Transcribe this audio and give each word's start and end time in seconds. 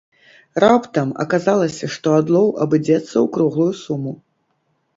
Раптам 0.63 1.11
аказалася, 1.23 1.91
што 1.97 2.15
адлоў 2.21 2.47
абыдзецца 2.67 3.13
ў 3.13 3.25
круглую 3.39 3.71
суму! 3.87 4.19